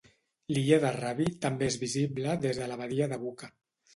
[0.55, 3.51] L'illa de Rabi també és visible des de la badia de Buca.